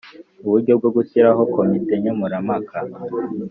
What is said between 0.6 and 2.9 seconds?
bwo gushyiraho komite nkemurampaka